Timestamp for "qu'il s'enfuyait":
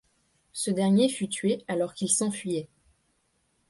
1.93-2.67